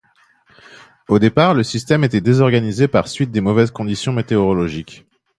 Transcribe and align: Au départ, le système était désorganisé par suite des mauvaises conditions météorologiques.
Au 1.09 1.19
départ, 1.19 1.53
le 1.53 1.61
système 1.61 2.03
était 2.03 2.21
désorganisé 2.21 2.87
par 2.87 3.07
suite 3.07 3.29
des 3.29 3.39
mauvaises 3.39 3.69
conditions 3.69 4.13
météorologiques. 4.13 5.05